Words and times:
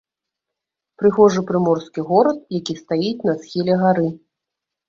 Прыгожы 1.01 1.43
прыморскі 1.51 1.99
горад, 2.09 2.37
які 2.59 2.73
стаіць 2.81 3.25
на 3.31 3.39
схіле 3.43 3.73
гары. 3.83 4.07